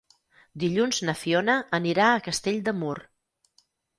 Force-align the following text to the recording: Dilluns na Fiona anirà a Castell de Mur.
Dilluns 0.63 1.01
na 1.09 1.15
Fiona 1.23 1.57
anirà 1.79 2.09
a 2.13 2.23
Castell 2.29 2.59
de 2.69 2.75
Mur. 2.81 2.97